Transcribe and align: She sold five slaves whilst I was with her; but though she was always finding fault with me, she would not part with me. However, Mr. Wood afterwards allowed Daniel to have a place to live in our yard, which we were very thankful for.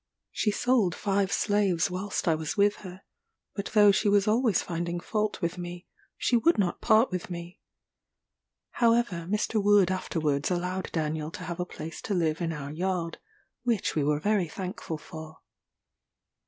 She 0.31 0.49
sold 0.49 0.95
five 0.95 1.31
slaves 1.31 1.91
whilst 1.91 2.27
I 2.27 2.33
was 2.33 2.57
with 2.57 2.77
her; 2.77 3.03
but 3.53 3.67
though 3.67 3.91
she 3.91 4.09
was 4.09 4.27
always 4.27 4.63
finding 4.63 4.99
fault 4.99 5.43
with 5.43 5.59
me, 5.59 5.85
she 6.17 6.35
would 6.35 6.57
not 6.57 6.81
part 6.81 7.11
with 7.11 7.29
me. 7.29 7.59
However, 8.71 9.27
Mr. 9.29 9.61
Wood 9.63 9.91
afterwards 9.91 10.49
allowed 10.49 10.91
Daniel 10.91 11.29
to 11.29 11.43
have 11.43 11.59
a 11.59 11.67
place 11.67 12.01
to 12.01 12.15
live 12.15 12.41
in 12.41 12.51
our 12.51 12.71
yard, 12.71 13.19
which 13.61 13.93
we 13.93 14.03
were 14.03 14.19
very 14.19 14.47
thankful 14.47 14.97
for. 14.97 15.37